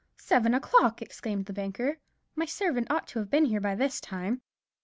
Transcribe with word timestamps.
"Seven 0.17 0.55
o'clock," 0.55 0.99
exclaimed 1.03 1.45
the 1.45 1.53
banker; 1.53 1.99
"my 2.35 2.45
servant 2.45 2.89
ought 2.89 3.05
to 3.09 3.23
be 3.23 3.45
here 3.45 3.61
by 3.61 3.75
this 3.75 4.01
time." 4.01 4.41